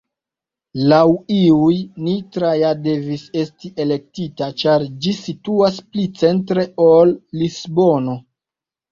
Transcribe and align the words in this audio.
Laŭ 0.91 0.99
iuj, 1.33 1.73
Nitra 2.05 2.53
ja 2.59 2.71
devis 2.85 3.25
esti 3.41 3.69
elektita 3.85 4.47
ĉar 4.61 4.85
ĝi 5.05 5.13
situas 5.17 5.77
pli 5.91 6.07
'centre' 6.21 6.65
ol 6.87 7.13
Lisbono. 7.43 8.17